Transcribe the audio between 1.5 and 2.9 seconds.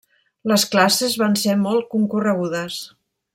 molt concorregudes.